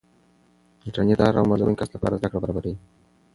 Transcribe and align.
انټرنیټ 0.85 1.17
د 1.19 1.21
هر 1.27 1.35
عمر 1.41 1.57
لرونکي 1.59 1.79
کس 1.81 1.89
لپاره 1.95 2.17
زده 2.19 2.27
کړه 2.31 2.39
برابروي. 2.43 2.75